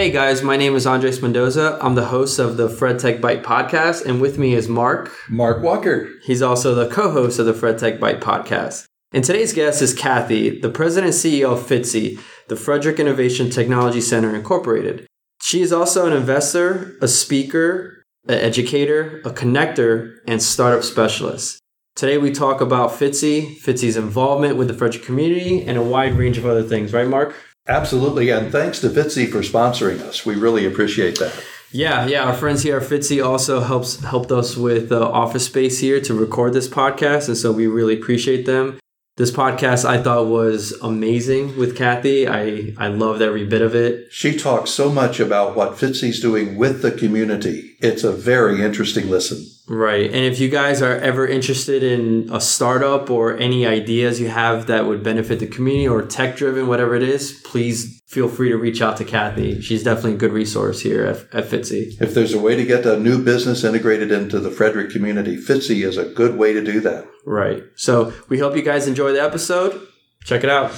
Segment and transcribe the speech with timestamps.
[0.00, 1.78] Hey guys, my name is Andres Mendoza.
[1.82, 5.12] I'm the host of the Fred Tech Bite podcast, and with me is Mark.
[5.28, 6.08] Mark Walker.
[6.22, 8.86] He's also the co host of the Fred Tech Bite podcast.
[9.12, 12.18] And today's guest is Kathy, the president and CEO of FITCI,
[12.48, 15.06] the Frederick Innovation Technology Center Incorporated.
[15.42, 21.60] She is also an investor, a speaker, an educator, a connector, and startup specialist.
[21.94, 26.38] Today we talk about FITCI, FITCI's involvement with the Frederick community, and a wide range
[26.38, 27.34] of other things, right, Mark?
[27.70, 28.30] Absolutely.
[28.30, 30.26] And thanks to FITCI for sponsoring us.
[30.26, 31.32] We really appreciate that.
[31.70, 32.24] Yeah, yeah.
[32.24, 36.14] Our friends here at FITCI also helps helped us with uh, office space here to
[36.14, 38.80] record this podcast, and so we really appreciate them.
[39.16, 42.26] This podcast I thought was amazing with Kathy.
[42.26, 44.12] I I loved every bit of it.
[44.12, 47.69] She talks so much about what FITCI's doing with the community.
[47.80, 49.44] It's a very interesting listen.
[49.68, 50.06] Right.
[50.06, 54.66] And if you guys are ever interested in a startup or any ideas you have
[54.66, 58.56] that would benefit the community or tech driven, whatever it is, please feel free to
[58.56, 59.60] reach out to Kathy.
[59.60, 61.52] She's definitely a good resource here at, at.
[61.52, 65.86] If there's a way to get a new business integrated into the Frederick community, FITCI
[65.86, 67.06] is a good way to do that.
[67.24, 67.62] Right.
[67.76, 69.80] So we hope you guys enjoy the episode.
[70.24, 70.72] Check it out.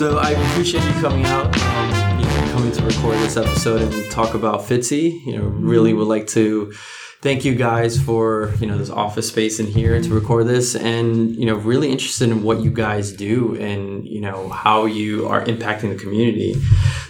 [0.00, 4.10] So I appreciate you coming out, um, you know, coming to record this episode and
[4.10, 5.26] talk about FITCI.
[5.26, 6.72] You know, really would like to
[7.20, 11.36] thank you guys for you know this office space in here to record this, and
[11.36, 15.44] you know, really interested in what you guys do and you know how you are
[15.44, 16.54] impacting the community.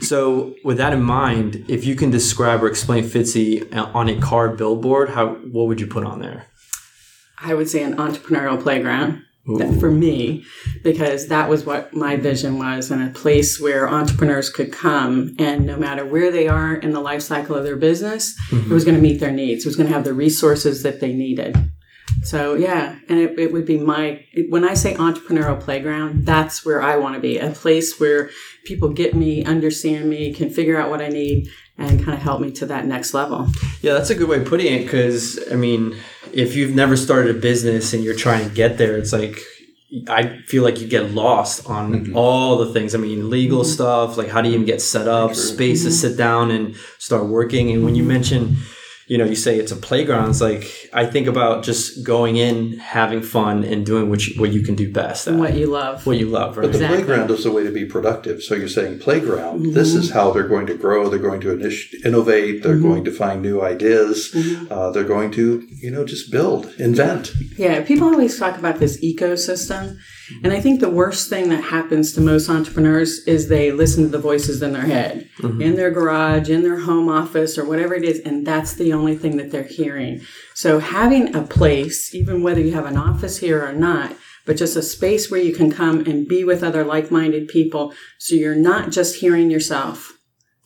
[0.01, 4.49] So, with that in mind, if you can describe or explain FITCI on a car
[4.49, 6.47] billboard, how what would you put on there?
[7.41, 9.23] I would say an entrepreneurial playground
[9.81, 10.45] for me
[10.85, 15.67] because that was what my vision was and a place where entrepreneurs could come and
[15.67, 18.71] no matter where they are in the life cycle of their business mm-hmm.
[18.71, 19.65] it was going to meet their needs.
[19.65, 21.57] It was going to have the resources that they needed
[22.23, 26.83] so yeah and it, it would be my when i say entrepreneurial playground that's where
[26.83, 28.31] i want to be a place where
[28.65, 31.49] people get me understand me can figure out what i need
[31.79, 33.49] and kind of help me to that next level
[33.81, 35.97] yeah that's a good way of putting it because i mean
[36.33, 39.41] if you've never started a business and you're trying to get there, it's like
[40.09, 42.17] I feel like you get lost on mm-hmm.
[42.17, 42.95] all the things.
[42.95, 43.73] I mean, legal mm-hmm.
[43.73, 45.89] stuff, like how do you even get set up, space mm-hmm.
[45.89, 47.71] to sit down and start working.
[47.71, 48.57] And when you mention
[49.11, 50.31] you know, you say it's a playground.
[50.31, 54.53] It's like I think about just going in, having fun, and doing what you, what
[54.53, 55.27] you can do best.
[55.27, 56.07] And what you love.
[56.07, 56.57] What you love.
[56.57, 56.63] Right?
[56.63, 56.99] But the exactly.
[56.99, 58.41] playground is the way to be productive.
[58.41, 59.63] So you're saying playground.
[59.63, 59.73] Mm-hmm.
[59.73, 61.09] This is how they're going to grow.
[61.09, 62.63] They're going to init- innovate.
[62.63, 62.89] They're mm-hmm.
[62.89, 64.31] going to find new ideas.
[64.33, 64.73] Mm-hmm.
[64.73, 67.33] Uh, they're going to, you know, just build, invent.
[67.59, 69.99] Yeah, people always talk about this ecosystem.
[70.43, 74.11] And I think the worst thing that happens to most entrepreneurs is they listen to
[74.11, 75.61] the voices in their head, mm-hmm.
[75.61, 79.17] in their garage, in their home office, or whatever it is, and that's the only
[79.17, 80.21] thing that they're hearing.
[80.55, 84.77] So having a place, even whether you have an office here or not, but just
[84.77, 88.91] a space where you can come and be with other like-minded people so you're not
[88.91, 90.20] just hearing yourself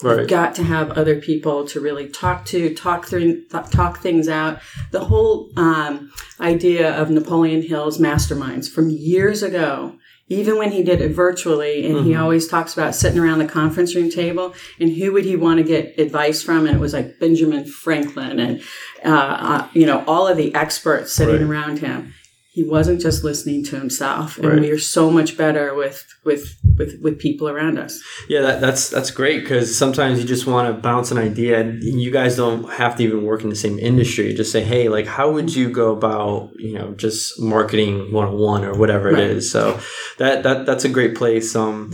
[0.04, 0.20] Right.
[0.20, 4.28] You've got to have other people to really talk to, talk through, th- talk things
[4.28, 4.60] out.
[4.90, 9.96] The whole um, idea of Napoleon Hill's masterminds from years ago,
[10.28, 12.06] even when he did it virtually, and mm-hmm.
[12.06, 15.56] he always talks about sitting around the conference room table and who would he want
[15.56, 16.66] to get advice from?
[16.66, 18.62] And it was like Benjamin Franklin and,
[19.04, 21.50] uh, uh, you know, all of the experts sitting right.
[21.50, 22.12] around him
[22.54, 24.60] he wasn't just listening to himself and right.
[24.60, 28.88] we are so much better with with with with people around us yeah that, that's
[28.88, 32.72] that's great because sometimes you just want to bounce an idea and you guys don't
[32.74, 35.68] have to even work in the same industry just say hey like how would you
[35.68, 39.24] go about you know just marketing 101 or whatever right.
[39.24, 39.78] it is so
[40.18, 41.90] that that that's a great place um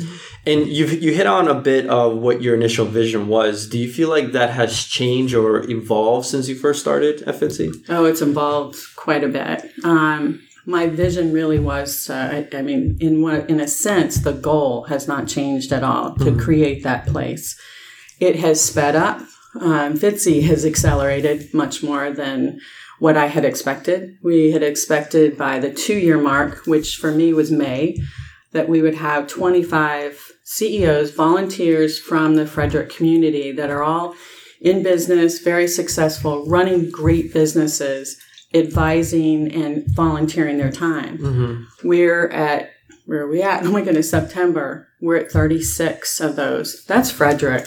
[0.46, 3.90] and you you hit on a bit of what your initial vision was do you
[3.90, 7.86] feel like that has changed or evolved since you first started at FITCI?
[7.88, 12.96] oh it's evolved quite a bit um my vision really was uh, I, I, mean
[13.00, 16.40] in what in a sense the goal has not changed at all to mm-hmm.
[16.40, 17.58] create that place
[18.18, 19.20] it has sped up
[19.60, 22.60] um, FITCI has accelerated much more than
[23.00, 24.16] what I had expected.
[24.22, 27.96] We had expected by the two year mark, which for me was May,
[28.52, 34.14] that we would have 25 CEOs, volunteers from the Frederick community that are all
[34.60, 38.20] in business, very successful, running great businesses
[38.54, 41.18] advising and volunteering their time.
[41.18, 41.88] Mm-hmm.
[41.88, 42.70] We're at
[43.06, 43.64] where are we at?
[43.66, 44.88] Oh my goodness, September.
[45.00, 46.84] We're at 36 of those.
[46.84, 47.66] That's Frederick.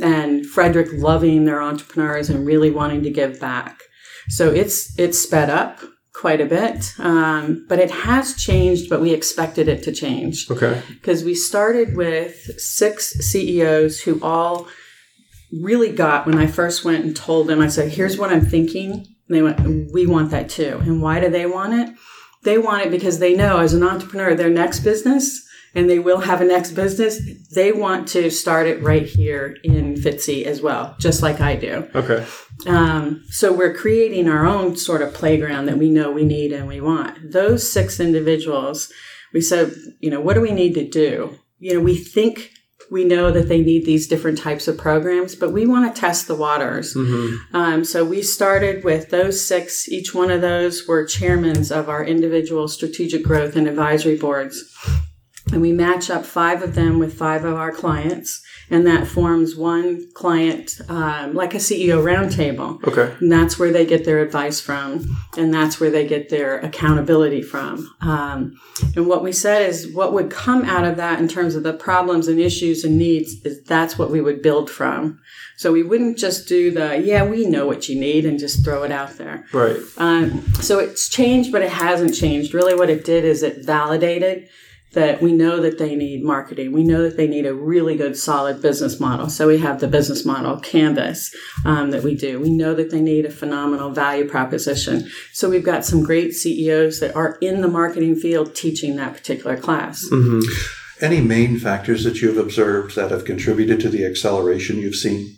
[0.00, 3.82] And Frederick loving their entrepreneurs and really wanting to give back.
[4.28, 5.80] So it's it's sped up
[6.14, 8.88] quite a bit, um, but it has changed.
[8.88, 10.50] But we expected it to change.
[10.50, 10.80] Okay.
[10.88, 14.68] Because we started with six CEOs who all
[15.52, 17.60] really got when I first went and told them.
[17.60, 20.78] I said, "Here's what I'm thinking And they went, we want that too.
[20.82, 21.96] And why do they want it?
[22.42, 25.42] They want it because they know as an entrepreneur, their next business,
[25.74, 27.18] and they will have a next business,
[27.54, 31.88] they want to start it right here in FITCI as well, just like I do.
[31.94, 32.26] Okay.
[32.66, 36.68] Um, so we're creating our own sort of playground that we know we need and
[36.68, 37.32] we want.
[37.32, 38.92] Those six individuals,
[39.32, 41.38] we said, you know, what do we need to do?
[41.58, 42.50] You know, we think
[42.90, 46.26] we know that they need these different types of programs, but we want to test
[46.26, 46.94] the waters.
[47.54, 49.88] Um, so we started with those six.
[49.88, 54.64] Each one of those were chairmans of our individual strategic growth and advisory boards.
[55.52, 59.54] And we match up five of them with five of our clients, and that forms
[59.54, 62.82] one client, um, like a CEO roundtable.
[62.88, 63.14] Okay.
[63.20, 67.42] And that's where they get their advice from, and that's where they get their accountability
[67.42, 67.94] from.
[68.00, 68.58] Um,
[68.96, 71.74] and what we said is what would come out of that in terms of the
[71.74, 75.20] problems and issues and needs is that's what we would build from.
[75.56, 78.82] So we wouldn't just do the, yeah, we know what you need and just throw
[78.84, 79.44] it out there.
[79.52, 79.76] Right.
[79.98, 82.54] Um, so it's changed, but it hasn't changed.
[82.54, 84.48] Really, what it did is it validated
[84.92, 86.72] that we know that they need marketing.
[86.72, 89.28] We know that they need a really good, solid business model.
[89.28, 91.34] So we have the business model canvas
[91.64, 92.40] um, that we do.
[92.40, 95.08] We know that they need a phenomenal value proposition.
[95.32, 99.56] So we've got some great CEOs that are in the marketing field teaching that particular
[99.56, 100.04] class.
[101.00, 105.36] Any main factors that you've observed that have contributed to the acceleration you've seen?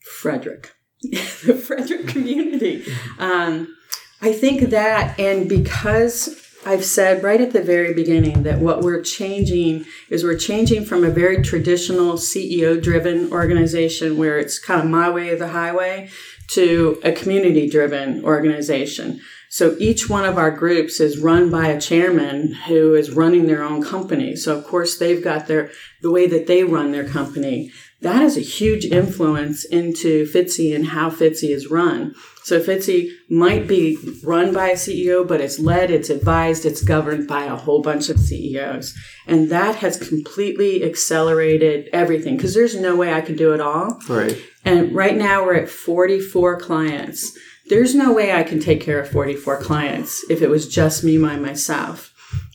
[0.00, 0.72] Frederick,
[1.02, 2.84] the Frederick community.
[3.18, 3.76] Um,
[4.22, 9.00] I think that, and because I've said right at the very beginning that what we're
[9.00, 14.90] changing is we're changing from a very traditional CEO driven organization where it's kind of
[14.90, 16.10] my way of the highway
[16.48, 19.20] to a community driven organization.
[19.48, 23.62] So each one of our groups is run by a chairman who is running their
[23.62, 24.34] own company.
[24.34, 25.70] So of course they've got their,
[26.02, 27.70] the way that they run their company.
[28.02, 32.14] That has a huge influence into FITCI and how FITCI is run.
[32.44, 37.26] So FITCI might be run by a CEO, but it's led, it's advised, it's governed
[37.26, 38.94] by a whole bunch of CEOs.
[39.26, 43.98] And that has completely accelerated everything because there's no way I can do it all.
[44.08, 44.36] Right.
[44.64, 47.36] And right now we're at 44 clients.
[47.68, 51.18] There's no way I can take care of 44 clients if it was just me
[51.18, 52.12] by myself.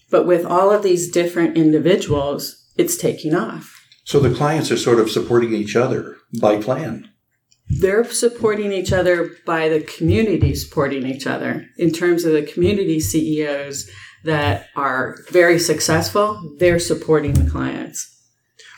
[0.09, 3.80] But with all of these different individuals, it's taking off.
[4.11, 7.09] So the clients are sort of supporting each other by plan.
[7.69, 12.99] They're supporting each other by the community supporting each other in terms of the community
[12.99, 13.89] CEOs
[14.25, 16.57] that are very successful.
[16.59, 18.20] They're supporting the clients.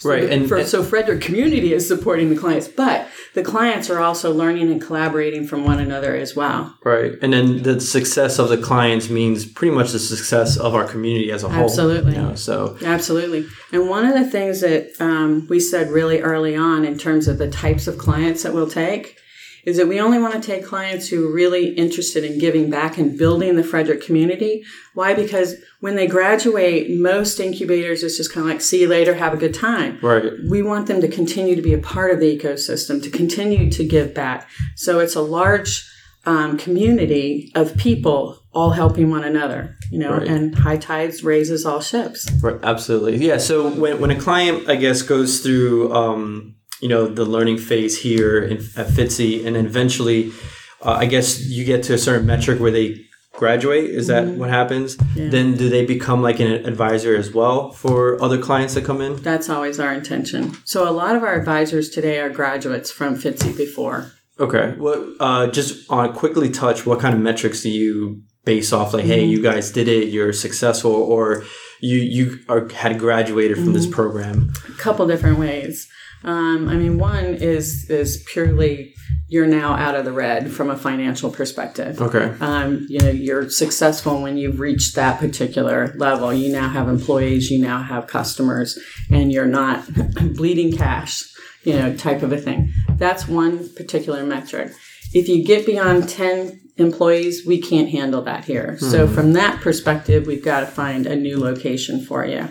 [0.06, 0.24] Right.
[0.24, 4.72] And And, so Frederick community is supporting the clients, but the clients are also learning
[4.72, 6.78] and collaborating from one another as well.
[6.84, 7.14] right.
[7.22, 11.32] And then the success of the clients means pretty much the success of our community
[11.32, 11.64] as a whole.
[11.64, 12.14] Absolutely.
[12.14, 13.48] You know, so Absolutely.
[13.72, 17.38] And one of the things that um, we said really early on in terms of
[17.38, 19.18] the types of clients that we'll take
[19.66, 22.98] is that we only want to take clients who are really interested in giving back
[22.98, 24.64] and building the Frederick community.
[24.94, 25.14] Why?
[25.14, 29.34] Because when they graduate, most incubators is just kind of like, see you later, have
[29.34, 30.00] a good time.
[30.02, 30.24] right.
[30.50, 33.86] We want them to continue to be a part of the ecosystem, to continue to
[33.88, 34.50] give back.
[34.76, 35.90] So it's a large
[36.26, 40.28] um, community of people all helping one another, you know, Right.
[40.28, 42.30] and high tides raises all ships.
[42.42, 43.18] Right, absolutely.
[43.26, 43.38] Yeah.
[43.38, 47.98] So when, when a client, I guess, goes through, um, you know, the learning phase
[47.98, 50.34] here in, at FITCI, and then eventually,
[50.82, 53.90] uh, I guess you get to a certain metric where they graduate.
[53.90, 54.98] Is that what happens?
[55.16, 59.16] Then do they become like an advisor as well for other clients that come in?
[59.16, 60.58] That's always our intention.
[60.66, 64.12] So a lot of our advisors today are graduates from FITCI before.
[64.40, 64.76] Okay.
[64.78, 68.94] Well, uh, just on quickly touch, what kind of metrics do you base off?
[68.94, 71.46] Like, hey, you guys did it, you're successful, or
[71.80, 74.52] you you are had graduated from this program.
[74.68, 75.88] A couple different ways.
[76.24, 78.94] Um, I mean, one is is purely
[79.28, 82.00] you're now out of the red from a financial perspective.
[82.00, 82.36] Okay.
[82.40, 86.32] Um, you know, you're successful when you've reached that particular level.
[86.32, 88.78] You now have employees, you now have customers,
[89.10, 89.86] and you're not
[90.36, 91.24] bleeding cash,
[91.64, 92.72] you know, type of a thing.
[92.98, 94.72] That's one particular metric.
[95.14, 98.78] If you get beyond 10 employees, we can't handle that here.
[98.80, 102.50] So, from that perspective, we've got to find a new location for you.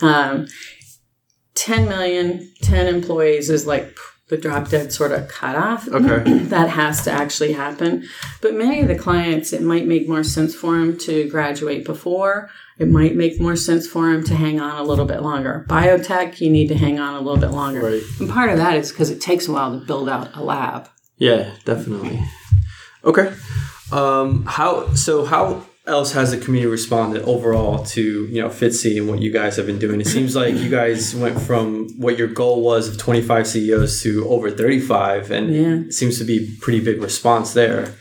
[0.00, 0.46] Um,
[1.56, 3.96] 10 million, 10 employees is like
[4.28, 5.88] the drop dead sort of cutoff.
[5.88, 6.38] Okay.
[6.44, 8.06] that has to actually happen.
[8.40, 12.50] But many of the clients, it might make more sense for them to graduate before.
[12.78, 15.64] It might make more sense for them to hang on a little bit longer.
[15.68, 17.80] Biotech, you need to hang on a little bit longer.
[17.80, 18.02] Right.
[18.20, 20.88] And part of that is because it takes a while to build out a lab.
[21.16, 22.22] Yeah, definitely.
[23.04, 23.32] Okay.
[23.92, 25.24] Um, how so?
[25.24, 29.56] How else has the community responded overall to you know FITCI and what you guys
[29.56, 30.00] have been doing?
[30.00, 34.02] It seems like you guys went from what your goal was of twenty five CEOs
[34.02, 35.76] to over thirty five, and Yeah.
[35.86, 37.94] it seems to be pretty big response there.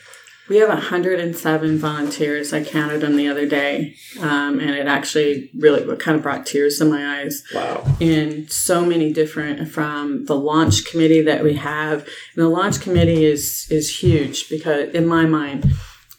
[0.48, 2.54] We have 107 volunteers.
[2.54, 6.78] I counted them the other day, um, and it actually really kind of brought tears
[6.78, 7.42] to my eyes.
[7.52, 7.84] Wow.
[8.00, 13.26] In so many different, from the launch committee that we have, and the launch committee
[13.26, 15.66] is is huge because, in my mind,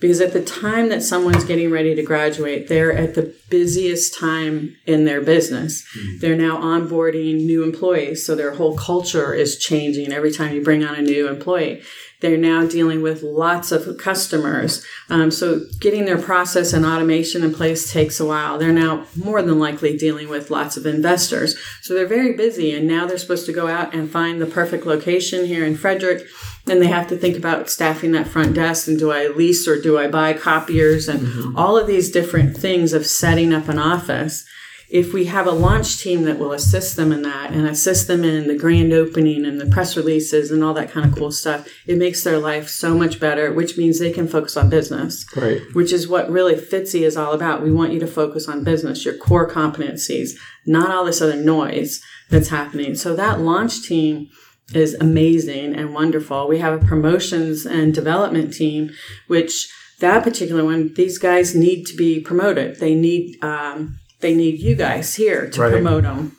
[0.06, 4.76] because at the time that someone's getting ready to graduate, they're at the busiest time
[4.86, 5.84] in their business.
[5.98, 6.18] Mm-hmm.
[6.20, 10.84] They're now onboarding new employees, so their whole culture is changing every time you bring
[10.84, 11.82] on a new employee.
[12.20, 14.86] They're now dealing with lots of customers.
[15.10, 18.58] Um, so getting their process and automation in place takes a while.
[18.58, 21.58] They're now more than likely dealing with lots of investors.
[21.82, 24.86] So they're very busy and now they're supposed to go out and find the perfect
[24.86, 26.26] location here in Frederick.
[26.68, 29.80] And they have to think about staffing that front desk and do I lease or
[29.80, 31.56] do I buy copiers and mm-hmm.
[31.56, 34.44] all of these different things of setting up an office
[34.88, 38.22] if we have a launch team that will assist them in that and assist them
[38.22, 41.68] in the grand opening and the press releases and all that kind of cool stuff,
[41.86, 45.26] it makes their life so much better, which means they can focus on business.
[45.34, 45.60] Right.
[45.72, 47.62] Which is what really FITCI is all about.
[47.62, 52.00] We want you to focus on business, your core competencies, not all this other noise
[52.30, 52.94] that's happening.
[52.94, 54.30] So that launch team
[54.74, 56.48] is amazing and wonderful.
[56.48, 58.90] We have a promotions and development team,
[59.28, 62.80] which that particular one, these guys need to be promoted.
[62.80, 65.72] They need, um, they need you guys here to right.
[65.72, 66.36] promote them.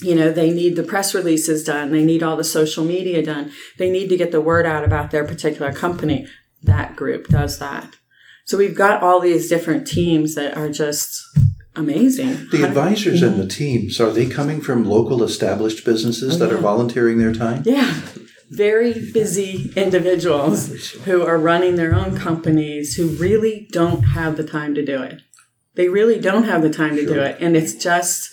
[0.00, 1.90] You know, they need the press releases done.
[1.90, 3.52] They need all the social media done.
[3.78, 6.26] They need to get the word out about their particular company.
[6.62, 7.94] That group does that.
[8.44, 11.22] So we've got all these different teams that are just
[11.76, 12.48] amazing.
[12.50, 16.58] The advisors and the teams, are they coming from local established businesses oh, that are
[16.58, 17.62] volunteering their time?
[17.64, 18.00] Yeah.
[18.50, 24.74] Very busy individuals who are running their own companies who really don't have the time
[24.74, 25.20] to do it.
[25.74, 27.14] They really don't have the time to sure.
[27.14, 27.38] do it.
[27.40, 28.30] And it's just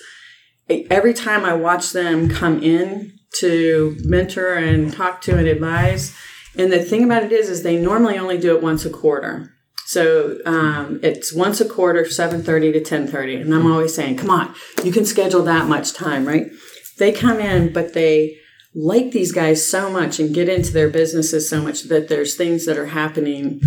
[0.70, 6.16] every time I watch them come in to mentor and talk to and advise.
[6.56, 9.54] And the thing about it is, is they normally only do it once a quarter.
[9.86, 14.18] So um, it's once a quarter, seven thirty to ten thirty, and I'm always saying,
[14.18, 16.48] "Come on, you can schedule that much time, right?"
[16.98, 18.38] They come in, but they
[18.76, 22.66] like these guys so much and get into their businesses so much that there's things
[22.66, 23.62] that are happening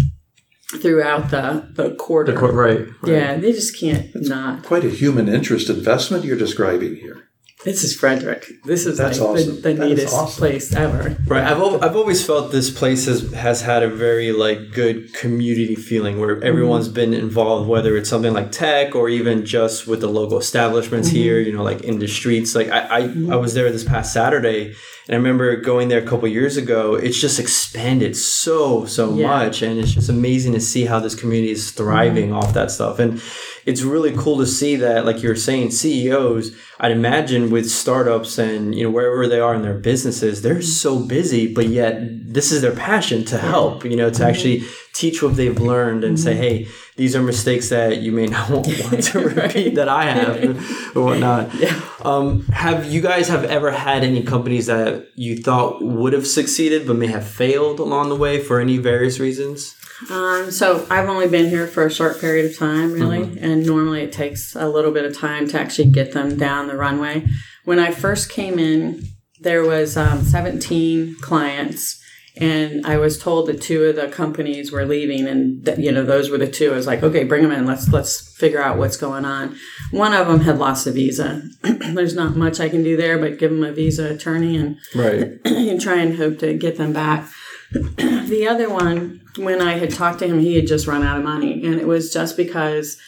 [0.81, 2.33] throughout the, the quarter.
[2.33, 3.13] The quarter, right, right.
[3.13, 4.65] Yeah, they just can't it's not.
[4.65, 7.29] Quite a human interest investment you're describing here.
[7.65, 8.47] This is Frederick.
[8.65, 9.57] This is That's like awesome.
[9.57, 10.39] the, the neatest awesome.
[10.39, 11.17] place ever.
[11.27, 11.43] Right.
[11.43, 16.21] I've, I've always felt this place has, has had a very like good community feeling
[16.21, 16.95] where everyone's mm-hmm.
[16.95, 21.17] been involved, whether it's something like tech or even just with the local establishments mm-hmm.
[21.17, 22.55] here, you know, like in the streets.
[22.55, 23.33] Like I, I, mm-hmm.
[23.33, 24.75] I was there this past Saturday
[25.09, 26.95] and I remember going there a couple years ago.
[26.95, 29.27] It's just expanded so, so yeah.
[29.27, 29.63] much.
[29.63, 32.39] And it's just amazing to see how this community is thriving mm-hmm.
[32.39, 32.99] off that stuff.
[32.99, 33.23] And
[33.67, 38.73] it's really cool to see that, like you're saying, CEOs, I'd imagine with startups and,
[38.73, 41.99] you know, wherever they are in their businesses, they're so busy, but yet
[42.33, 46.19] this is their passion to help, you know, to actually teach what they've learned and
[46.19, 48.67] say, hey, these are mistakes that you may not want
[49.03, 51.53] to repeat that I have or whatnot.
[51.55, 51.81] Yeah.
[52.05, 56.87] Um, have you guys have ever had any companies that you thought would have succeeded
[56.87, 59.75] but may have failed along the way for any various reasons?
[60.11, 63.45] Um, so I've only been here for a short period of time, really, mm-hmm.
[63.45, 66.77] and normally it takes a little bit of time to actually get them down the
[66.77, 67.27] runway.
[67.65, 69.03] When I first came in,
[69.41, 72.03] there was um, 17 clients,
[72.37, 76.05] and I was told that two of the companies were leaving, and that, you know
[76.05, 76.73] those were the two.
[76.73, 77.65] I was like, okay, bring them in.
[77.65, 79.57] Let's let's figure out what's going on.
[79.93, 81.43] One of them had lost a visa.
[81.63, 85.39] There's not much I can do there, but give them a visa attorney and right
[85.47, 87.31] and try and hope to get them back.
[87.73, 91.25] the other one, when I had talked to him, he had just run out of
[91.25, 91.65] money.
[91.65, 92.99] And it was just because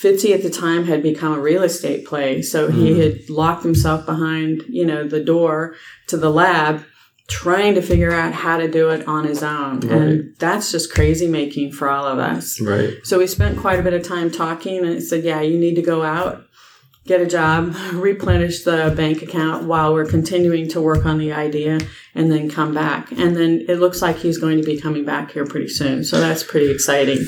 [0.00, 2.42] FITCI at the time had become a real estate play.
[2.42, 3.00] So he hmm.
[3.00, 5.74] had locked himself behind, you know, the door
[6.08, 6.84] to the lab
[7.28, 9.80] trying to figure out how to do it on his own.
[9.80, 9.92] Right.
[9.92, 12.60] And that's just crazy making for all of us.
[12.60, 12.94] Right.
[13.04, 15.76] So we spent quite a bit of time talking and it said, yeah, you need
[15.76, 16.44] to go out
[17.10, 21.80] get a job, replenish the bank account while we're continuing to work on the idea,
[22.14, 23.10] and then come back.
[23.10, 26.04] And then it looks like he's going to be coming back here pretty soon.
[26.04, 27.18] So that's pretty exciting.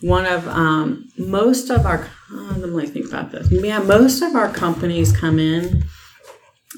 [0.00, 3.50] One of um, most of our, oh, let me think about this.
[3.50, 5.84] Yeah, most of our companies come in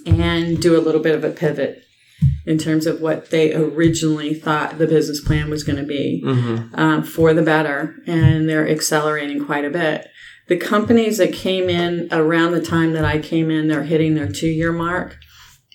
[0.07, 1.85] and do a little bit of a pivot
[2.47, 6.75] in terms of what they originally thought the business plan was going to be mm-hmm.
[6.75, 10.09] um, for the better, and they're accelerating quite a bit
[10.49, 14.31] the companies that came in around the time that I came in, they're hitting their
[14.31, 15.17] two year mark.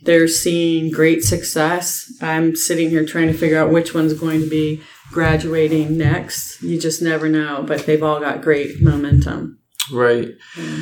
[0.02, 2.12] They're seeing great success.
[2.22, 6.62] I'm sitting here trying to figure out which one's going to be graduating next.
[6.62, 9.60] You just never know, but they've all got great momentum.
[9.92, 10.30] Right.
[10.58, 10.82] Yeah.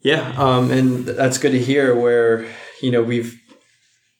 [0.00, 2.46] yeah um, and that's good to hear where,
[2.80, 3.38] you know, we've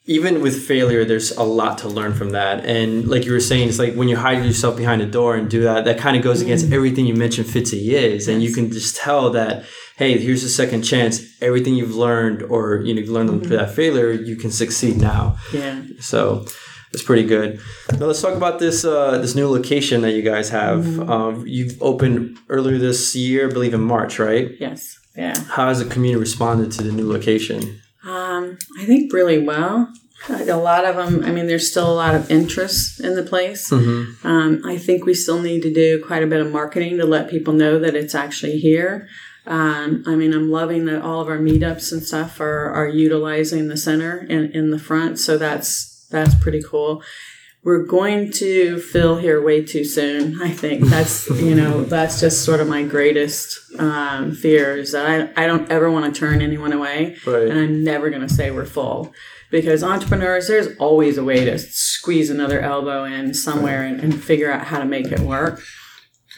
[0.06, 2.64] even with failure, there's a lot to learn from that.
[2.64, 5.50] And like you were saying, it's like when you hide yourself behind a door and
[5.50, 8.28] do that, that kind of goes against everything you mentioned FITCI is.
[8.28, 9.64] And you can just tell that,
[9.96, 11.20] hey, here's a second chance.
[11.42, 15.38] Everything you've learned or you know, you've learned through that failure, you can succeed now.
[15.52, 15.82] Yeah.
[15.98, 16.46] So
[16.92, 17.60] it's pretty good.
[17.98, 21.00] Now let's talk about this uh, this new location that you guys have.
[21.10, 24.52] Um, you've opened earlier this year, I believe in March, right?
[24.60, 25.00] Yes.
[25.16, 25.36] Yeah.
[25.48, 27.80] How has the community responded to the new location?
[28.36, 29.92] Um, I think really well.
[30.28, 33.70] A lot of them, I mean, there's still a lot of interest in the place.
[34.24, 37.30] Um, I think we still need to do quite a bit of marketing to let
[37.30, 39.08] people know that it's actually here.
[39.46, 43.68] Um, I mean, I'm loving that all of our meetups and stuff are, are utilizing
[43.68, 45.18] the center in, in the front.
[45.20, 47.02] So that's, that's pretty cool.
[47.66, 50.40] We're going to fill here way too soon.
[50.40, 55.32] I think that's, you know, that's just sort of my greatest um, fear is that
[55.36, 57.16] I, I don't ever want to turn anyone away.
[57.26, 57.48] Right.
[57.48, 59.12] And I'm never going to say we're full
[59.50, 64.52] because entrepreneurs, there's always a way to squeeze another elbow in somewhere and, and figure
[64.52, 65.60] out how to make it work.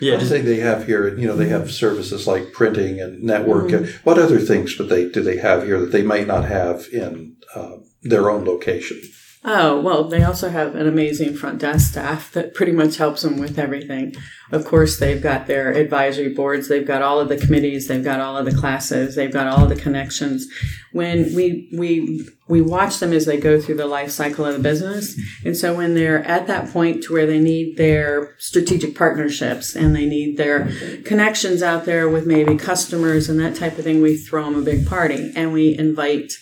[0.00, 3.70] Yeah, I think they have here, you know, they have services like printing and network.
[3.72, 6.86] and What other things would they do they have here that they might not have
[6.90, 9.02] in uh, their own location?
[9.50, 13.38] Oh, well, they also have an amazing front desk staff that pretty much helps them
[13.38, 14.14] with everything.
[14.52, 18.20] Of course, they've got their advisory boards, they've got all of the committees, they've got
[18.20, 20.46] all of the classes, they've got all of the connections.
[20.92, 24.62] When we we we watch them as they go through the life cycle of the
[24.62, 29.74] business, and so when they're at that point to where they need their strategic partnerships
[29.74, 30.70] and they need their
[31.06, 34.62] connections out there with maybe customers and that type of thing, we throw them a
[34.62, 36.34] big party and we invite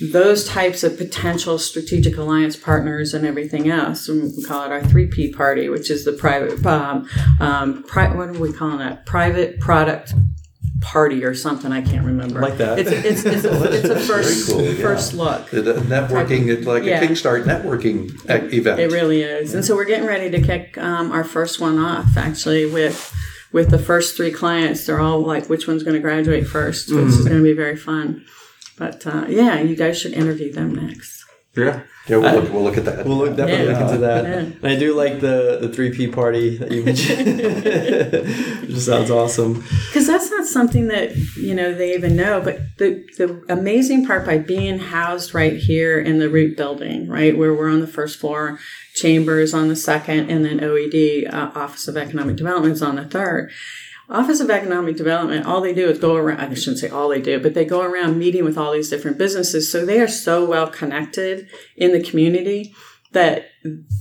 [0.00, 4.08] those types of potential strategic alliance partners and everything else.
[4.08, 8.30] And we call it our 3P party, which is the private, um, um, pri- what
[8.30, 9.04] are we calling that?
[9.04, 10.14] Private product
[10.80, 11.72] party or something.
[11.72, 12.40] I can't remember.
[12.40, 12.78] Like that.
[12.78, 14.82] It's, it's, it's, a, it's a first, cool, yeah.
[14.82, 15.50] first look.
[15.50, 17.02] The networking, it's like Yeah.
[17.02, 18.10] a Kickstart networking
[18.54, 18.80] event.
[18.80, 19.54] It really is.
[19.54, 23.14] And so we're getting ready to kick um, our first one off actually with
[23.52, 24.86] with the first three clients.
[24.86, 27.76] They're all like, which one's going to graduate first, which is going to be very
[27.76, 28.24] fun.
[28.80, 31.12] But uh, yeah, you guys should interview them next.
[31.56, 31.82] yeah.
[32.08, 33.04] yeah, we'll look, we'll look at that.
[33.06, 33.72] We'll look, definitely Yeah.
[33.72, 34.22] look into that.
[34.24, 34.38] Yeah.
[34.62, 37.40] And I do like the the three P party that you mentioned.
[37.40, 39.52] it just sounds awesome.
[39.88, 42.40] Because that's not something that you know they even know.
[42.40, 42.88] But the
[43.18, 47.70] the amazing part by being housed right here in the Root Building, right where we're
[47.76, 48.58] on the first floor,
[48.94, 53.04] Chambers on the second, and then OED uh, Office of Economic Development is on the
[53.04, 53.50] third.
[54.10, 57.22] Office of Economic Development, all they do is go around, I shouldn't say all they
[57.22, 59.70] do, but they go around meeting with all these different businesses.
[59.70, 62.74] So they are so well connected in the community
[63.12, 63.46] that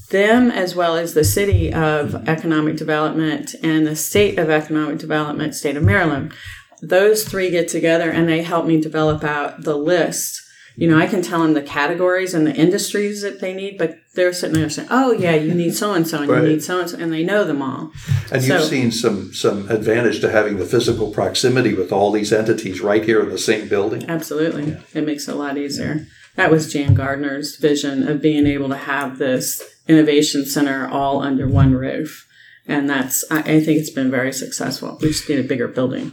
[0.10, 5.54] them, as well as the city of economic development and the state of economic development,
[5.54, 6.34] state of Maryland,
[6.82, 10.42] those three get together and they help me develop out the list.
[10.76, 13.98] You know, I can tell them the categories and the industries that they need, but
[14.20, 16.80] they're sitting there saying, "Oh, yeah, you need so and so, and you need so
[16.82, 17.92] and so," and they know them all.
[18.32, 22.34] And So- you've seen some some advantage to having the physical proximity with all these
[22.34, 24.04] entities right here in the same building.
[24.08, 24.78] Absolutely.
[24.94, 26.06] It makes it a lot easier.
[26.36, 31.48] That was Jan Gardner's vision of being able to have this innovation center all under
[31.48, 32.26] one roof.
[32.70, 34.98] And that's, I, I think it's been very successful.
[35.02, 36.12] We just need a bigger building.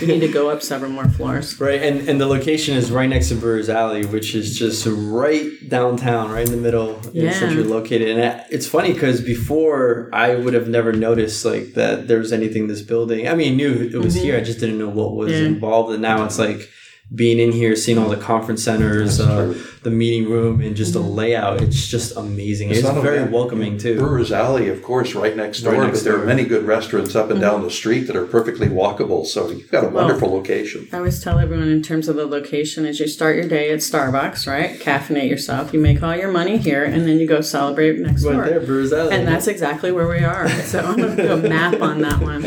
[0.00, 1.60] We need to go up several more floors.
[1.60, 5.50] Right, and, and the location is right next to Brewers Alley, which is just right
[5.68, 7.32] downtown, right in the middle, in Yeah.
[7.32, 8.16] centrally located.
[8.18, 12.62] And it's funny because before I would have never noticed like that there was anything
[12.62, 13.28] in this building.
[13.28, 15.42] I mean, I knew it was here, I just didn't know what was Mm-hmm.
[15.42, 15.48] Yeah.
[15.48, 15.92] involved.
[15.92, 16.70] And now it's like
[17.14, 20.98] being in here, seeing all the conference centers, uh, the meeting room, and just the
[21.00, 21.08] Mm-hmm.
[21.14, 21.62] layout.
[21.62, 22.70] It's just amazing.
[22.70, 23.98] It's, not very welcoming too.
[23.98, 26.22] Brewers Alley, of course, right next door, Right next but there door.
[26.22, 27.50] are many good restaurants up and Mm-hmm.
[27.50, 29.24] down the street that are perfectly walkable.
[29.26, 30.86] So you've got a wonderful location.
[30.92, 33.78] I always tell everyone in terms of the location as you start your day at
[33.78, 34.78] Starbucks, right?
[34.78, 35.72] Caffeinate yourself.
[35.72, 38.44] You make all your money here, and then you go celebrate next door.
[38.44, 39.14] There, Brewers Alley.
[39.14, 40.48] And that's exactly where we are.
[40.68, 42.42] So I'm going to do a map on that one.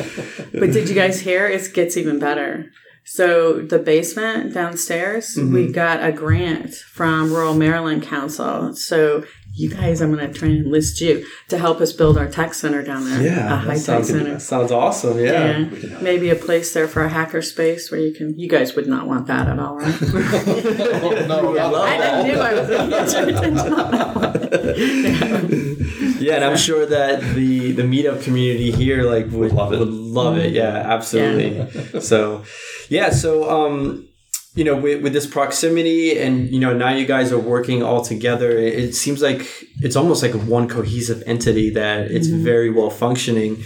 [0.53, 1.47] But did you guys hear?
[1.47, 2.69] It gets even better.
[3.13, 5.73] So the basement downstairs, we mm-hmm.
[5.73, 8.73] got a grant from Rural Maryland Council.
[8.73, 12.29] So you guys, I'm going to try and enlist you to help us build our
[12.29, 13.21] tech center down there.
[13.21, 14.31] Yeah, a high tech center.
[14.31, 15.19] that sounds awesome.
[15.19, 15.57] Yeah.
[15.57, 18.39] Yeah, maybe a place there for a hacker space where you can.
[18.39, 20.01] You guys would not want that at all, right?
[21.27, 25.77] no, I, I knew I was going to get your attention on that one.
[26.21, 29.79] Yeah, and I'm sure that the the meetup community here like would love it.
[29.79, 30.53] Would love it.
[30.53, 31.99] Yeah, absolutely.
[31.99, 32.43] So,
[32.91, 34.05] yeah, so um,
[34.53, 38.01] you know, with, with this proximity, and you know, now you guys are working all
[38.01, 38.51] together.
[38.51, 39.47] It, it seems like
[39.79, 43.63] it's almost like one cohesive entity that it's very well functioning.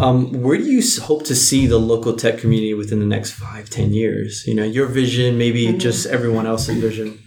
[0.00, 3.68] Um, where do you hope to see the local tech community within the next five,
[3.68, 4.46] ten years?
[4.46, 7.22] You know, your vision, maybe just everyone else's vision.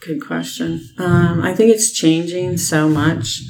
[0.00, 0.88] Good question.
[0.98, 3.42] Um, I think it's changing so much.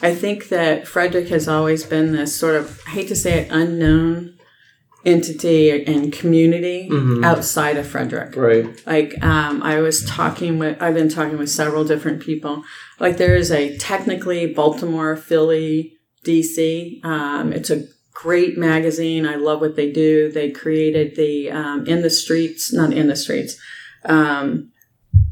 [0.00, 3.48] I think that Frederick has always been this sort of, I hate to say it,
[3.50, 4.31] unknown
[5.04, 6.88] entity and community
[7.24, 8.36] outside of Frederick.
[8.36, 8.86] Right.
[8.86, 12.62] Like um, I was talking with, I've been talking with several different people.
[13.00, 17.04] Like there is a technically Baltimore, Philly, DC.
[17.04, 19.26] Um, it's a great magazine.
[19.26, 20.30] I love what they do.
[20.30, 23.56] They created the um, in the streets, not in the streets.
[24.04, 24.70] Um,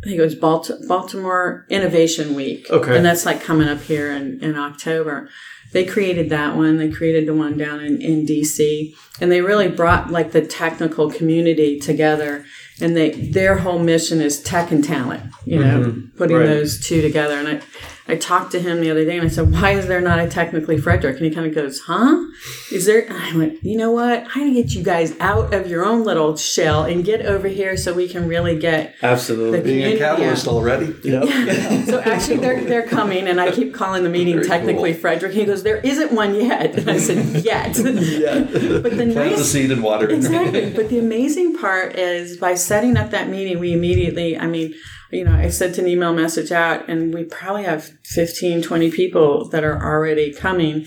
[0.02, 2.68] I think it was Balt- Baltimore Innovation Week.
[2.70, 2.96] Okay.
[2.96, 5.28] and that's like coming up here in in October.
[5.72, 6.78] They created that one.
[6.78, 11.10] They created the one down in, in DC, and they really brought like the technical
[11.10, 12.44] community together.
[12.80, 15.32] And they their whole mission is tech and talent.
[15.44, 16.16] You know, mm-hmm.
[16.16, 16.46] putting Right.
[16.46, 17.34] those two together.
[17.34, 17.60] And I
[18.10, 20.28] I talked to him the other day, and I said, "Why is there not a
[20.28, 22.16] technically Frederick?" And he kind of goes, "Huh?
[22.72, 24.24] Is there?" And I went, "You know what?
[24.34, 27.76] I'm gonna get you guys out of your own little shell and get over here
[27.76, 29.58] so we can really get Absolutely.
[29.58, 30.52] The Being a community, catalyst yeah.
[30.52, 31.86] already.
[31.86, 35.00] so actually, they're they're coming, and I keep calling the meeting Very technically cool.
[35.00, 35.32] Frederick.
[35.32, 39.44] He goes, "There isn't one yet." And I said, "Yet." but the Plant the nice
[39.44, 40.08] seed and water.
[40.08, 40.70] exactly.
[40.70, 44.38] But the amazing part is by setting up that meeting, we immediately.
[44.38, 44.74] I mean,
[45.10, 49.48] you know, I sent an email message out, and we probably have 15, 20 people
[49.48, 50.86] that are already coming.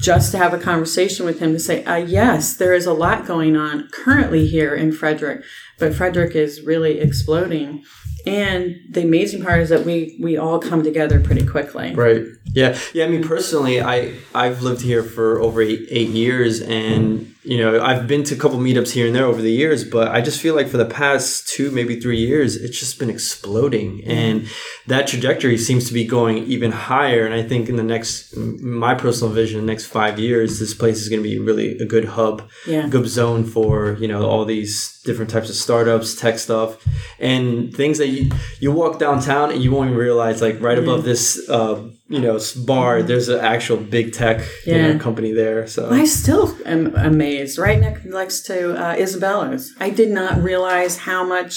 [0.00, 3.26] Just to have a conversation with him to say, uh, yes, there is a lot
[3.26, 5.44] going on currently here in Frederick,
[5.78, 7.84] but Frederick is really exploding.
[8.26, 11.94] And the amazing part is that we we all come together pretty quickly.
[11.94, 12.24] Right.
[12.52, 12.78] Yeah.
[12.94, 13.04] Yeah.
[13.04, 17.82] I mean, personally, I I've lived here for over eight, eight years, and you know,
[17.82, 20.40] I've been to a couple meetups here and there over the years, but I just
[20.40, 24.46] feel like for the past two, maybe three years, it's just been exploding, and
[24.86, 27.24] that trajectory seems to be going even higher.
[27.26, 31.00] And I think in the next, my personal vision, the next five years, this place
[31.02, 32.86] is going to be really a good hub, Yeah.
[32.88, 36.76] good zone for you know all these different types of startups, tech stuff,
[37.18, 41.02] and things that you you walk downtown and you won't even realize like right above
[41.04, 45.66] this uh, you know s- bar, there's an actual big tech you know, company there.
[45.66, 47.58] So I still am amazed.
[47.58, 51.54] Right next, next to uh, Isabella's, I did not realize how much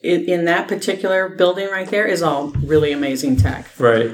[0.00, 3.66] in, in that particular building right there is all really amazing tech.
[3.78, 4.12] right.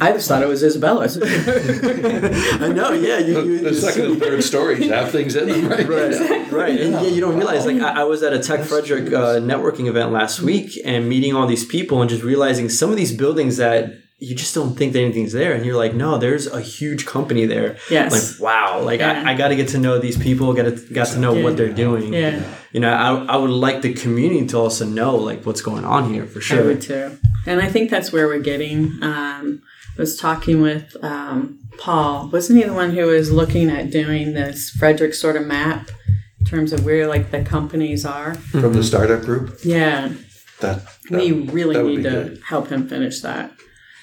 [0.00, 1.18] I just thought it was Isabella's.
[1.22, 2.92] I know.
[2.92, 3.18] Yeah.
[3.18, 5.86] You, you, The second and third stories have things in them, right?
[5.92, 7.66] Right, right, and yeah, you don't realize.
[7.66, 11.34] Like, I, I was at a Tech Frederick uh, networking event last week, and meeting
[11.34, 13.92] all these people, and just realizing some of these buildings that
[14.28, 17.44] you just don't think that anything's there, and you're like, no, there's a huge company
[17.44, 17.76] there.
[17.90, 18.12] Yes.
[18.12, 18.80] Like, wow.
[18.80, 19.24] Like, Yeah.
[19.26, 20.52] I, I got to get to know these people.
[20.54, 22.12] Got to got to know what they're doing.
[22.14, 22.40] yeah,
[22.72, 26.12] You know, I, I would like the community to also know like what's going on
[26.14, 26.68] here for sure I sure.
[26.68, 27.18] would too.
[27.46, 29.02] And I think that's where we're getting.
[29.02, 29.62] Um,
[29.98, 32.28] I was talking with um, Paul.
[32.32, 35.90] Wasn't he the one who was looking at doing this Frederick sort of map
[36.38, 38.34] in terms of where like the companies are?
[38.34, 39.58] From the startup group.
[39.64, 40.12] Yeah,
[40.60, 42.40] That, that we really that need to good.
[42.46, 43.50] help him finish that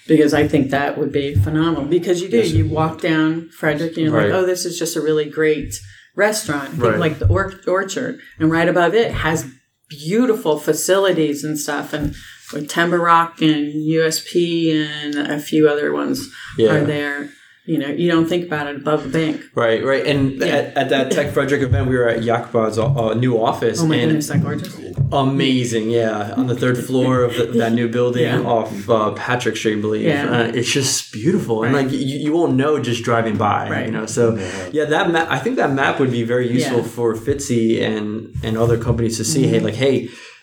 [0.10, 1.86] because I think that would be phenomenal.
[1.86, 4.26] Because you do, Yes, you walk down Frederick and you're Right.
[4.26, 5.74] like, oh, this is just a really great
[6.18, 6.98] restaurant, Right.
[7.00, 9.46] like the or- Orchard, and right above it has
[9.90, 12.14] beautiful facilities and stuff, and
[12.52, 16.76] with Timber Rock and USP and a few other ones Yeah.
[16.76, 17.30] are there.
[17.72, 19.36] You know, you don't think about it above the bank.
[19.54, 20.04] Right, right.
[20.12, 23.78] And at, at that Tech Frederick event, we were at Jakob's uh, new office.
[23.82, 24.74] Oh my and goodness, that gorgeous!
[25.12, 28.42] amazing yeah on the third floor of the, that new building Yeah.
[28.56, 30.30] off uh, patrick street i believe Yeah.
[30.32, 33.86] uh, it's just beautiful and like you, you won't know just driving by Right.
[33.88, 34.24] you know so
[34.72, 36.96] yeah that map i think that map would be very useful Yeah.
[36.96, 38.08] for FITCI and
[38.46, 39.54] and other companies to see Mm-hmm.
[39.54, 39.96] hey like hey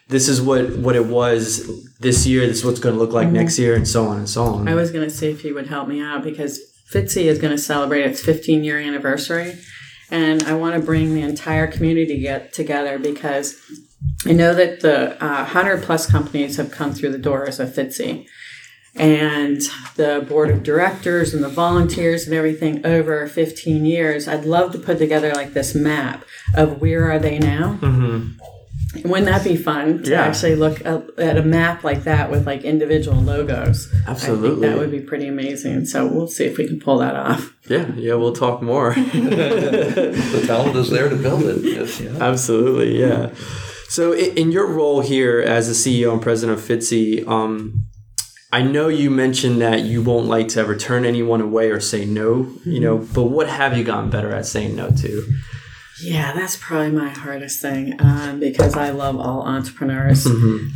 [0.08, 1.44] this is what what it was
[2.00, 4.28] this year this is what's going to look like next year and so on and
[4.36, 4.68] so on Mm-hmm.
[4.68, 6.54] I was going to see if he would help me out because
[6.90, 9.58] FITCI is going to celebrate its 15 year anniversary.
[10.10, 13.56] And I want to bring the entire community get together because
[14.24, 18.26] I know that the uh, 100 plus companies have come through the doors of FITCI.
[18.94, 19.60] And
[19.96, 24.78] the board of directors and the volunteers and everything over 15 years, I'd love to
[24.78, 27.78] put together like this map of where are they now.
[29.04, 30.22] Wouldn't that be fun to Yeah.
[30.22, 33.92] actually look at at a map like that with like individual logos?
[34.06, 34.48] I Absolutely.
[34.50, 35.84] think that would be pretty amazing.
[35.86, 37.52] So we'll see if we can pull that off.
[37.68, 41.62] yeah yeah we'll talk more The talent is there to build it.
[41.62, 42.00] Yes.
[42.20, 43.30] Absolutely, yeah.
[43.88, 47.84] So, in your role here as the CEO and president of FITCI, um,
[48.52, 52.04] I know you mentioned that you won't like to ever turn anyone away or say
[52.04, 55.24] no, you know, but what have you gotten better at saying no to?
[56.02, 60.26] Yeah, that's probably my hardest thing um, because I love all entrepreneurs.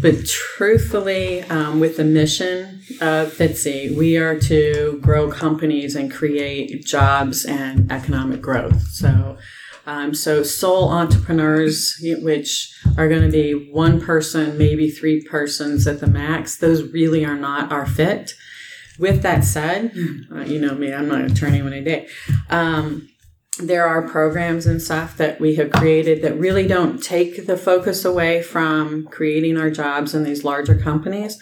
[0.00, 6.84] But truthfully, um, with the mission of FITCI, we are to grow companies and create
[6.84, 8.82] jobs and economic growth.
[8.88, 9.36] So
[9.86, 16.00] Um, so sole entrepreneurs, which are going to be one person, maybe three persons at
[16.00, 18.34] the max, those really are not our fit.
[18.98, 19.92] With that said,
[20.32, 22.08] uh, you know me, I'm not an attorney when I date.
[22.50, 23.08] Um,
[23.62, 28.04] there are programs and stuff that we have created that really don't take the focus
[28.04, 31.38] away from creating our jobs in these larger companies.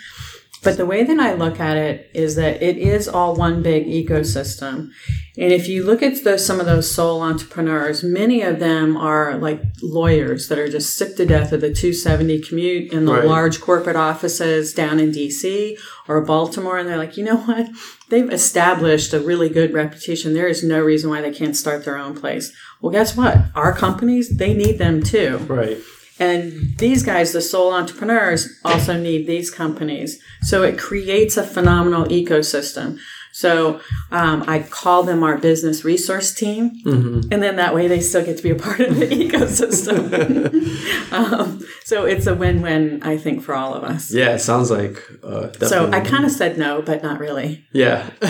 [0.65, 3.87] But the way that I look at it is that it is all one big
[3.87, 4.91] ecosystem.
[5.37, 9.37] And if you look at those, some of those sole entrepreneurs, many of them are
[9.39, 13.25] like lawyers that are just sick to death of the 270 commute in the Right.
[13.25, 16.77] large corporate offices down in DC or Baltimore.
[16.77, 17.69] And they're like, you know what?
[18.09, 20.35] They've established a really good reputation.
[20.35, 22.53] There is no reason why they can't start their own place.
[22.81, 23.39] Well, guess what?
[23.55, 25.39] Our companies, they need them too.
[25.47, 25.79] Right.
[26.19, 30.21] And these guys, the sole entrepreneurs, also need these companies.
[30.43, 32.99] So it creates a phenomenal ecosystem.
[33.33, 36.73] So um, I call them our business resource team.
[36.85, 41.13] And then that way they still get to be a part of the ecosystem.
[41.13, 44.13] um, so it's a win win, I think, for all of us.
[44.13, 45.03] Yeah, it sounds like.
[45.23, 47.67] Uh, So I kind of said no, but not really.
[47.73, 48.11] Yeah.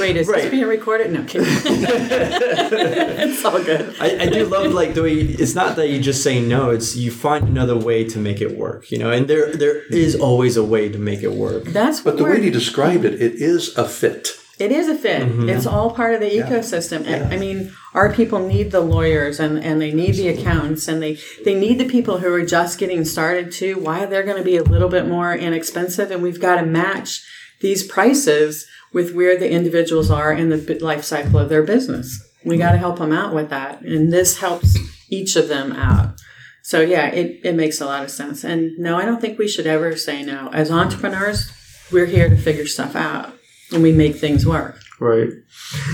[0.00, 0.42] Wait, is Right.
[0.42, 1.12] this being recorded?
[1.12, 1.46] No, kidding.
[1.48, 3.94] it's all good.
[4.00, 6.96] I, I do love like the way it's not that you just say no it's
[6.96, 10.56] you find another way to make it work you know and there there is always
[10.56, 13.76] a way to make it work That's But the way you described it, it is
[13.76, 14.28] a fit.
[14.58, 15.22] It is a fit.
[15.22, 15.48] Mm-hmm.
[15.48, 17.06] It's all part of the ecosystem.
[17.06, 21.00] And, I mean, our people need the lawyers and, and they need the accountants and
[21.00, 23.78] they, they need the people who are just getting started too.
[23.78, 26.10] Why they're going to be a little bit more inexpensive.
[26.10, 27.24] And we've got to match
[27.60, 32.20] these prices with where the individuals are in the life cycle of their business.
[32.44, 32.62] We mm-hmm.
[32.62, 33.82] got to help them out with that.
[33.82, 34.76] And this helps
[35.08, 36.20] each of them out.
[36.62, 38.42] So yeah, it, it makes a lot of sense.
[38.42, 40.50] And no, I don't think we should ever say no.
[40.52, 41.52] As entrepreneurs,
[41.92, 43.37] we're here to figure stuff out
[43.72, 44.80] and we make things work.
[45.00, 45.28] right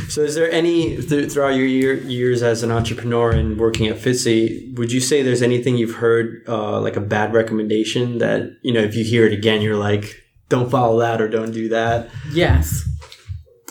[0.08, 3.96] so is there any th- throughout your year, years as an entrepreneur and working at
[3.96, 8.72] FITCI would you say there's anything you've heard uh, like a bad recommendation that you
[8.72, 10.06] know if you hear it again you're like
[10.48, 12.82] don't follow that or don't do that Yes.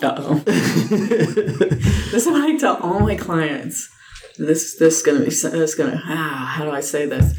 [0.02, 0.34] Uh oh.
[0.46, 3.90] this is what I tell all my clients.
[4.38, 7.38] This this is gonna be this is gonna ah, how do I say this?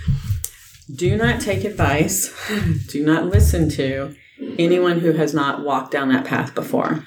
[0.95, 2.33] Do not take advice.
[2.93, 4.15] Do not listen to
[4.59, 7.05] anyone who has not walked down that path before.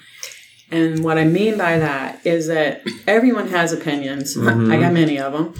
[0.70, 4.36] And what I mean by that is that everyone has opinions.
[4.36, 5.54] I got many of them.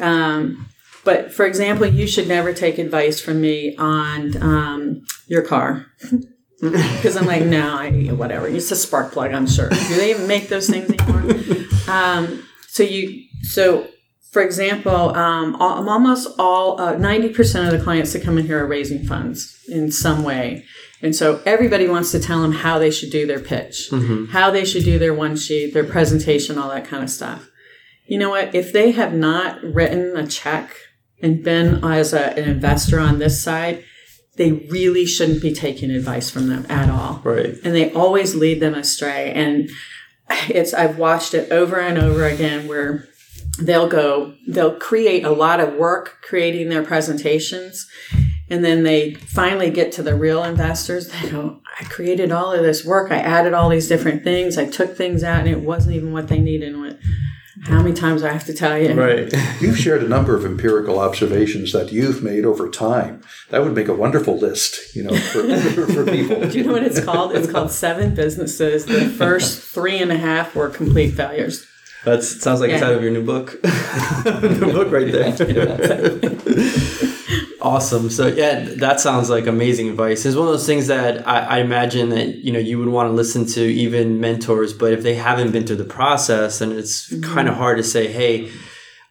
[0.00, 0.68] Um,
[1.04, 5.86] but for example, you should never take advice from me on um, your car.
[6.60, 8.46] Because I'm like, no, I, whatever.
[8.46, 9.68] It's a spark plug, I'm sure.
[9.68, 11.34] Do they even make those things anymore?
[11.88, 13.88] um, so you, so
[14.30, 18.46] for example, um, al- almost all uh, ninety percent of the clients that come in
[18.46, 20.64] here are raising funds in some way,
[21.02, 24.26] and so everybody wants to tell them how they should do their pitch, mm-hmm.
[24.26, 27.48] how they should do their one sheet, their presentation, all that kind of stuff.
[28.06, 28.54] You know what?
[28.54, 30.74] If they have not written a check
[31.20, 33.84] and been as a, an investor on this side,
[34.36, 37.20] they really shouldn't be taking advice from them at all.
[37.22, 37.56] Right.
[37.64, 39.32] And they always lead them astray.
[39.32, 39.70] And
[40.48, 43.08] it's i've watched it over and over again where
[43.58, 47.88] they'll go they'll create a lot of work creating their presentations
[48.52, 51.08] and then they finally get to the real investors.
[51.08, 53.10] They go i created all of this work.
[53.10, 54.58] I added all these different things.
[54.58, 56.74] I took things out and it wasn't even what they needed.
[56.74, 57.00] And went
[57.62, 58.92] how many times do i have to tell you?
[58.92, 59.32] Right.
[59.60, 63.22] You've shared a number of empirical observations that you've made over time.
[63.48, 66.40] That would make a wonderful list, you know, for, for people.
[66.50, 67.34] do you know what it's called?
[67.34, 68.84] It's called seven businesses.
[68.84, 71.66] The first three and a half were complete failures.
[72.04, 73.62] That sounds like it's out of your new book.
[74.24, 75.32] new book right there.
[77.62, 78.10] awesome.
[78.10, 80.26] So yeah, that sounds like amazing advice.
[80.26, 83.08] It's one of those things that I, I imagine that you know you would want
[83.08, 87.08] to listen to even mentors, but if they haven't been through the process, then it's
[87.10, 87.34] Mm-hmm.
[87.34, 88.50] kind of hard to say, hey.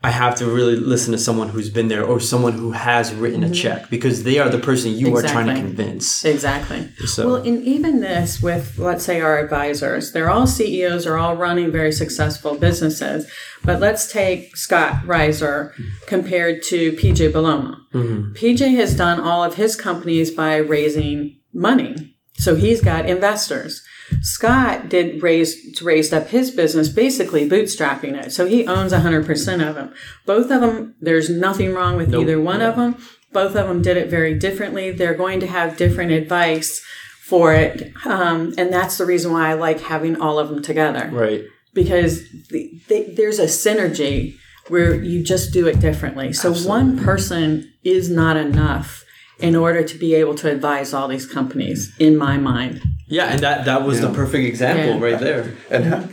[0.03, 3.43] I have to really listen to someone who's been there or someone who has written
[3.43, 5.67] a check because they are the person you are trying to Mm-hmm.
[5.67, 6.25] Convince.
[6.25, 6.89] Exactly.
[7.05, 11.35] So Well, and even this with, let's say, our advisors, they're all CEOs, are all
[11.35, 13.29] running very successful businesses.
[13.63, 15.73] But let's take Scott Reiser
[16.07, 17.77] compared to PJ Baloma.
[17.93, 22.15] PJ has done all of his companies by raising money.
[22.35, 23.83] So he's got investors.
[24.21, 28.31] Scott did raise raised up his business basically bootstrapping it.
[28.31, 29.93] So he owns 100% of them.
[30.25, 32.95] Both of them, there's nothing wrong with either one of them.
[33.31, 34.91] Both of them did it very differently.
[34.91, 36.83] They're going to have different advice
[37.23, 37.93] for it.
[38.05, 41.43] Um, and that's the reason why I like having all of them together right.
[41.73, 44.35] because the, they, there's a synergy
[44.67, 46.33] where you just do it differently.
[46.33, 49.05] So one person is not enough
[49.39, 52.81] in order to be able to advise all these companies, in my mind.
[53.11, 55.11] Yeah, and that that was the perfect example Yeah.
[55.11, 55.53] right there.
[55.69, 56.07] And how,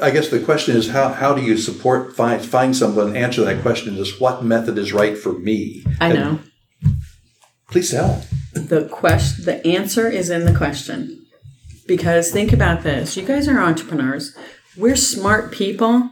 [0.00, 3.60] I guess the question is how, how do you support find find someone answer that
[3.62, 5.84] question is what method is right for me?
[6.00, 6.38] I And know.
[7.70, 8.24] please tell.
[8.54, 11.26] The question, the answer is in the question.
[11.86, 13.16] Because think about this.
[13.16, 14.36] You guys are entrepreneurs.
[14.76, 16.10] We're smart people.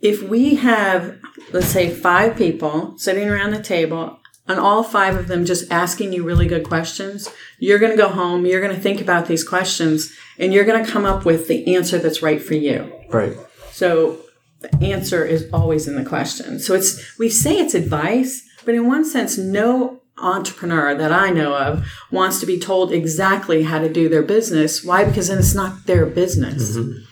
[0.00, 1.18] If we have,
[1.52, 4.19] let's say, five people sitting around the table
[4.50, 8.08] and all five of them just asking you really good questions, you're going to go
[8.08, 11.48] home, you're going to think about these questions, and you're going to come up with
[11.48, 12.92] the answer that's right for you.
[13.08, 13.36] Right.
[13.70, 14.18] So
[14.60, 16.58] the answer is always in the question.
[16.58, 21.54] So it's we say it's advice, but in one sense, no entrepreneur that I know
[21.54, 24.84] of wants to be told exactly how to do their business.
[24.84, 25.04] Why?
[25.04, 26.76] Because then it's not their business.
[26.76, 27.04] Mm-hmm.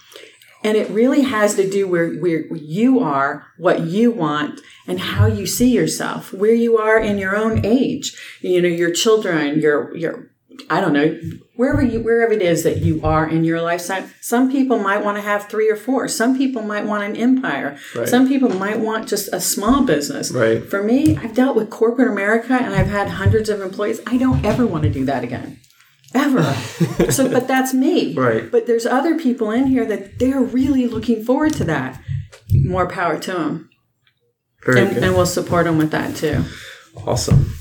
[0.64, 5.26] And it really has to do where, where you are, what you want, and how
[5.26, 8.16] you see yourself, where you are in your own age.
[8.40, 10.30] You know, your children, your your
[10.70, 11.18] I don't know,
[11.54, 14.12] wherever you wherever it is that you are in your lifetime.
[14.20, 16.08] Some people might want to have three or four.
[16.08, 17.78] Some people might want an empire.
[17.94, 18.08] Right.
[18.08, 20.32] Some people might want just a small business.
[20.32, 20.64] Right.
[20.64, 24.00] For me, I've dealt with corporate America and I've had hundreds of employees.
[24.06, 25.60] I don't ever want to do that again.
[26.14, 26.42] Ever.
[27.10, 28.14] so but that's me.
[28.14, 28.50] Right.
[28.50, 32.00] But there's other people in here that they're really looking forward to that.
[32.52, 33.70] More power to them.
[34.64, 35.04] Very And, good.
[35.04, 36.44] and we'll support them with that too.
[37.06, 37.54] Awesome.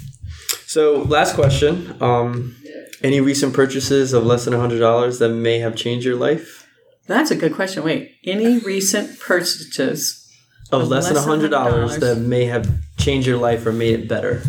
[0.66, 1.96] So, last question.
[2.02, 2.56] Um,
[3.04, 6.68] any recent purchases of less than $100 that may have changed your life?
[7.06, 7.84] That's a good question.
[7.84, 10.24] Wait, any recent purchases?
[10.72, 13.98] Of less, than less than $100, $100 that may have changed your life or made
[13.98, 14.44] it better?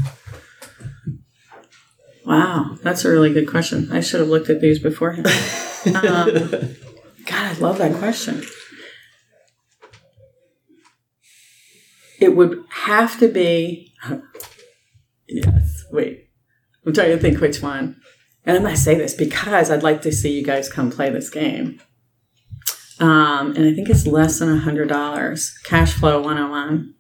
[2.28, 3.90] Wow, that's a really good question.
[3.90, 5.26] I should have looked at these beforehand.
[5.86, 6.34] um,
[7.24, 8.44] God, I love that question.
[12.20, 13.94] It would have to be.
[15.26, 16.28] Yes, wait.
[16.84, 17.98] I'm trying to think which one.
[18.44, 21.08] And I'm going to say this because I'd like to see you guys come play
[21.08, 21.80] this game.
[23.00, 25.64] Um, and I think it's less than $100.
[25.64, 26.94] Cash Flow 101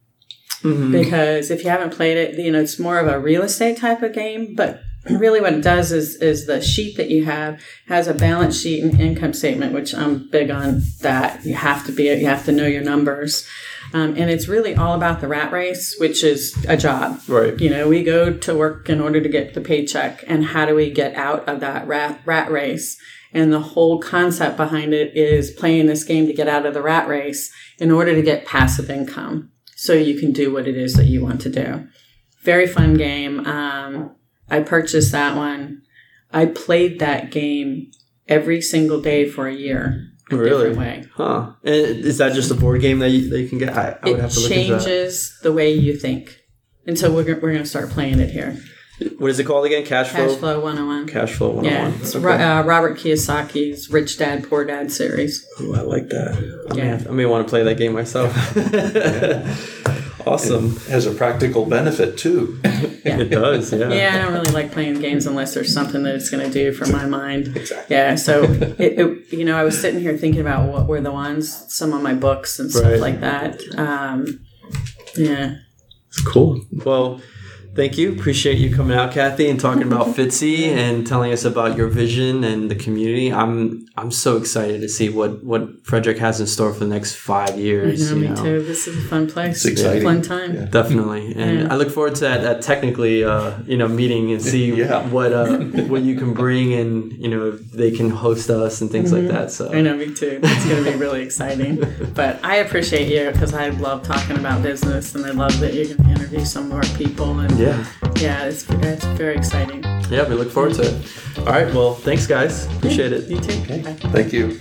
[0.62, 0.90] Mm-hmm.
[0.90, 4.02] because if you haven't played it, you know it's more of a real estate type
[4.02, 4.56] of game.
[4.56, 8.60] But really, what it does is is the sheet that you have has a balance
[8.60, 10.82] sheet and income statement, which I'm big on.
[11.00, 13.46] That you have to be, you have to know your numbers,
[13.92, 17.20] um, and it's really all about the rat race, which is a job.
[17.28, 17.58] Right.
[17.60, 20.74] You know, we go to work in order to get the paycheck, and how do
[20.74, 22.98] we get out of that rat rat race?
[23.32, 26.82] And the whole concept behind it is playing this game to get out of the
[26.82, 30.94] rat race in order to get passive income so you can do what it is
[30.94, 31.86] that you want to do.
[32.42, 33.46] Very fun game.
[33.46, 34.16] Um,
[34.50, 35.82] I purchased that one.
[36.32, 37.90] I played that game
[38.26, 40.04] every single day for a year.
[40.30, 40.68] A Really?
[40.70, 41.04] different way.
[41.14, 41.52] Huh.
[41.64, 43.70] And is that just a board game that you, that you can get?
[43.76, 44.80] I, I would It have to look into that.
[44.84, 46.38] changes the way you think.
[46.86, 48.58] And so we're, we're going to start playing it here.
[49.18, 49.84] What is it called again?
[49.86, 50.26] Cash flow?
[50.28, 51.06] Cash Flow 101.
[51.06, 51.92] Cash flow 101.
[51.92, 52.42] Yeah, it's Okay.
[52.42, 55.46] Uh, Robert Kiyosaki's Rich Dad Poor Dad series.
[55.60, 56.36] Oh, I like that.
[56.70, 56.84] I, may Yeah.
[56.86, 58.34] have- I may want to play that game myself.
[60.28, 60.76] awesome.
[60.88, 62.60] Has a practical benefit too.
[62.64, 63.88] It does, yeah.
[63.92, 66.72] Yeah, I don't really like playing games unless there's something that it's going to do
[66.72, 67.56] for my mind.
[67.56, 67.96] Exactly.
[67.96, 68.42] Yeah, so
[68.78, 71.92] it, it, you know, I was sitting here thinking about what were the ones, some
[71.92, 73.00] of my books and stuff Right.
[73.00, 73.60] like that.
[73.78, 74.40] Um,
[75.16, 75.56] yeah,
[76.08, 76.60] It's cool.
[76.84, 77.20] Well,
[77.78, 78.12] thank you.
[78.12, 82.42] Appreciate you coming out, Kathie, and talking about FITCI and telling us about your vision
[82.44, 83.32] and the community.
[83.32, 87.14] I'm I'm so excited to see what what Frederick has in store for the next
[87.16, 88.10] five you years.
[88.10, 88.42] know, you me know.
[88.44, 88.62] too.
[88.70, 89.64] This is a fun place.
[89.64, 90.02] It's exciting.
[90.02, 90.50] Fun time.
[90.54, 90.64] Yeah.
[90.78, 91.72] Definitely, and Yeah.
[91.72, 95.06] I look forward to that, that technically, uh, you know, meeting and see Yeah.
[95.08, 95.58] what uh,
[95.92, 99.28] what you can bring, and you know, if they can host us and things like
[99.34, 99.50] that.
[99.56, 100.40] So I know, me too.
[100.42, 101.72] It's going to be really exciting.
[102.18, 105.86] But I appreciate you because I love talking about business and I love that you're
[105.94, 107.38] going to interview some more people.
[107.44, 107.67] And yeah,
[108.16, 109.82] yeah, it's, it's very exciting.
[110.10, 111.38] yeah, we look forward to it.
[111.38, 112.66] All right, well, thanks, guys.
[112.76, 113.28] Appreciate it.
[113.28, 113.60] You too.
[113.62, 113.82] Okay.
[113.82, 113.92] Bye.
[114.10, 114.60] Thank you.